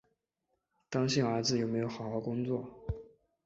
[0.89, 2.67] 担心儿子有没有好好工作